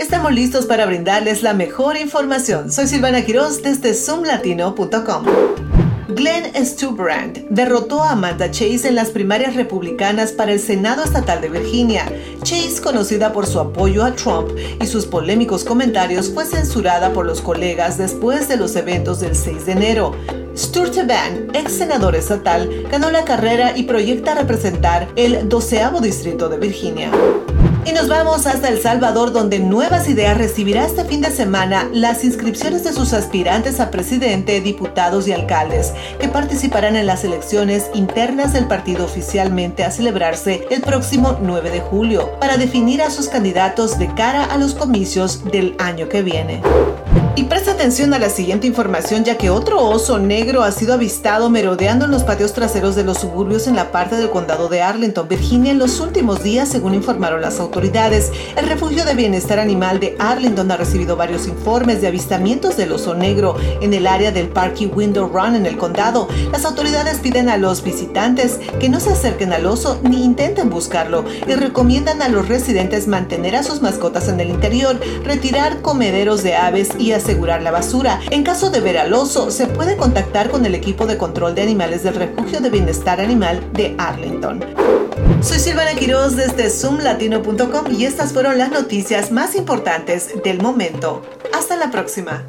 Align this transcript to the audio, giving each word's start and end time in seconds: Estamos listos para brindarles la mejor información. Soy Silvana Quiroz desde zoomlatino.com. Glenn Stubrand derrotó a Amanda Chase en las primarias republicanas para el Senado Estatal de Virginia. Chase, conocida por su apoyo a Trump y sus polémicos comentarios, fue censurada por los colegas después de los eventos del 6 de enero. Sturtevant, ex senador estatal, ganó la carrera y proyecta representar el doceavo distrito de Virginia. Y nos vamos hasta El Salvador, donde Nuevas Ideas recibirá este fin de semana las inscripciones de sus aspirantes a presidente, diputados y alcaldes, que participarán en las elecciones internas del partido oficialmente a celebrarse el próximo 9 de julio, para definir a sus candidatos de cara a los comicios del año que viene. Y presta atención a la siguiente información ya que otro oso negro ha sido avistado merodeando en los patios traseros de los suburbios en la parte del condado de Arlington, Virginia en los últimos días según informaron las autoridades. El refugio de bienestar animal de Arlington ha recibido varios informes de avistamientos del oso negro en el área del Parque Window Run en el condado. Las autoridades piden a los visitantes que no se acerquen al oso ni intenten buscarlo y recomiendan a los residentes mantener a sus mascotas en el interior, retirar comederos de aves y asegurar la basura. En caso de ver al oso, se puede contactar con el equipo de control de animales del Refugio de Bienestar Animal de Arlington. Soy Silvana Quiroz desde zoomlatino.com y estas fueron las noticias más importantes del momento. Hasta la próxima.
Estamos 0.00 0.32
listos 0.32 0.64
para 0.64 0.86
brindarles 0.86 1.42
la 1.42 1.52
mejor 1.52 1.98
información. 1.98 2.72
Soy 2.72 2.86
Silvana 2.86 3.22
Quiroz 3.22 3.62
desde 3.62 3.92
zoomlatino.com. 3.92 5.26
Glenn 6.08 6.64
Stubrand 6.64 7.46
derrotó 7.50 8.02
a 8.02 8.12
Amanda 8.12 8.50
Chase 8.50 8.88
en 8.88 8.94
las 8.94 9.10
primarias 9.10 9.56
republicanas 9.56 10.32
para 10.32 10.52
el 10.52 10.58
Senado 10.58 11.04
Estatal 11.04 11.42
de 11.42 11.50
Virginia. 11.50 12.10
Chase, 12.42 12.80
conocida 12.82 13.34
por 13.34 13.44
su 13.44 13.60
apoyo 13.60 14.02
a 14.02 14.14
Trump 14.14 14.48
y 14.80 14.86
sus 14.86 15.04
polémicos 15.04 15.64
comentarios, 15.64 16.30
fue 16.30 16.46
censurada 16.46 17.12
por 17.12 17.26
los 17.26 17.42
colegas 17.42 17.98
después 17.98 18.48
de 18.48 18.56
los 18.56 18.76
eventos 18.76 19.20
del 19.20 19.36
6 19.36 19.66
de 19.66 19.72
enero. 19.72 20.16
Sturtevant, 20.56 21.54
ex 21.54 21.72
senador 21.72 22.16
estatal, 22.16 22.86
ganó 22.90 23.10
la 23.10 23.26
carrera 23.26 23.76
y 23.76 23.82
proyecta 23.82 24.34
representar 24.34 25.08
el 25.16 25.46
doceavo 25.46 26.00
distrito 26.00 26.48
de 26.48 26.56
Virginia. 26.56 27.10
Y 27.84 27.92
nos 27.92 28.08
vamos 28.08 28.46
hasta 28.46 28.68
El 28.68 28.80
Salvador, 28.80 29.32
donde 29.32 29.58
Nuevas 29.58 30.08
Ideas 30.08 30.36
recibirá 30.36 30.84
este 30.84 31.04
fin 31.04 31.22
de 31.22 31.30
semana 31.30 31.88
las 31.92 32.24
inscripciones 32.24 32.84
de 32.84 32.92
sus 32.92 33.12
aspirantes 33.12 33.80
a 33.80 33.90
presidente, 33.90 34.60
diputados 34.60 35.26
y 35.26 35.32
alcaldes, 35.32 35.92
que 36.18 36.28
participarán 36.28 36.94
en 36.96 37.06
las 37.06 37.24
elecciones 37.24 37.86
internas 37.94 38.52
del 38.52 38.66
partido 38.66 39.06
oficialmente 39.06 39.82
a 39.82 39.90
celebrarse 39.90 40.66
el 40.70 40.82
próximo 40.82 41.38
9 41.40 41.70
de 41.70 41.80
julio, 41.80 42.30
para 42.38 42.58
definir 42.58 43.02
a 43.02 43.10
sus 43.10 43.28
candidatos 43.28 43.98
de 43.98 44.12
cara 44.14 44.44
a 44.44 44.58
los 44.58 44.74
comicios 44.74 45.44
del 45.44 45.74
año 45.78 46.08
que 46.08 46.22
viene. 46.22 46.60
Y 47.36 47.44
presta 47.44 47.70
atención 47.70 48.12
a 48.12 48.18
la 48.18 48.28
siguiente 48.28 48.66
información 48.66 49.24
ya 49.24 49.38
que 49.38 49.50
otro 49.50 49.82
oso 49.82 50.18
negro 50.18 50.62
ha 50.62 50.72
sido 50.72 50.94
avistado 50.94 51.48
merodeando 51.48 52.04
en 52.04 52.10
los 52.10 52.24
patios 52.24 52.52
traseros 52.52 52.96
de 52.96 53.04
los 53.04 53.18
suburbios 53.18 53.68
en 53.68 53.76
la 53.76 53.92
parte 53.92 54.16
del 54.16 54.30
condado 54.30 54.68
de 54.68 54.82
Arlington, 54.82 55.28
Virginia 55.28 55.70
en 55.70 55.78
los 55.78 56.00
últimos 56.00 56.42
días 56.42 56.68
según 56.68 56.92
informaron 56.92 57.40
las 57.40 57.60
autoridades. 57.60 58.32
El 58.56 58.68
refugio 58.68 59.04
de 59.04 59.14
bienestar 59.14 59.60
animal 59.60 60.00
de 60.00 60.16
Arlington 60.18 60.70
ha 60.72 60.76
recibido 60.76 61.16
varios 61.16 61.46
informes 61.46 62.00
de 62.00 62.08
avistamientos 62.08 62.76
del 62.76 62.92
oso 62.92 63.14
negro 63.14 63.56
en 63.80 63.94
el 63.94 64.08
área 64.08 64.32
del 64.32 64.48
Parque 64.48 64.88
Window 64.88 65.28
Run 65.32 65.54
en 65.54 65.66
el 65.66 65.78
condado. 65.78 66.28
Las 66.50 66.64
autoridades 66.64 67.20
piden 67.20 67.48
a 67.48 67.56
los 67.56 67.84
visitantes 67.84 68.58
que 68.80 68.88
no 68.88 68.98
se 68.98 69.12
acerquen 69.12 69.52
al 69.52 69.66
oso 69.66 70.00
ni 70.02 70.24
intenten 70.24 70.68
buscarlo 70.68 71.24
y 71.46 71.54
recomiendan 71.54 72.22
a 72.22 72.28
los 72.28 72.48
residentes 72.48 73.06
mantener 73.06 73.54
a 73.54 73.62
sus 73.62 73.82
mascotas 73.82 74.28
en 74.28 74.40
el 74.40 74.50
interior, 74.50 75.00
retirar 75.24 75.80
comederos 75.80 76.42
de 76.42 76.56
aves 76.56 76.90
y 76.98 77.12
asegurar 77.20 77.62
la 77.62 77.70
basura. 77.70 78.20
En 78.30 78.42
caso 78.42 78.70
de 78.70 78.80
ver 78.80 78.98
al 78.98 79.12
oso, 79.12 79.50
se 79.50 79.66
puede 79.66 79.96
contactar 79.96 80.50
con 80.50 80.66
el 80.66 80.74
equipo 80.74 81.06
de 81.06 81.16
control 81.16 81.54
de 81.54 81.62
animales 81.62 82.02
del 82.02 82.14
Refugio 82.14 82.60
de 82.60 82.70
Bienestar 82.70 83.20
Animal 83.20 83.62
de 83.72 83.94
Arlington. 83.98 84.64
Soy 85.42 85.58
Silvana 85.58 85.94
Quiroz 85.94 86.36
desde 86.36 86.68
zoomlatino.com 86.70 87.92
y 87.92 88.04
estas 88.04 88.32
fueron 88.32 88.58
las 88.58 88.70
noticias 88.70 89.30
más 89.30 89.54
importantes 89.54 90.42
del 90.42 90.60
momento. 90.60 91.22
Hasta 91.52 91.76
la 91.76 91.90
próxima. 91.90 92.44